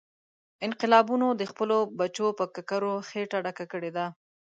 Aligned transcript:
انقلابونو 0.67 1.27
د 1.39 1.41
خپلو 1.51 1.77
بچو 1.99 2.27
په 2.39 2.45
ککرو 2.55 2.93
خېټه 3.09 3.37
ډکه 3.45 3.65
کړې 3.71 3.91
ده. 3.97 4.05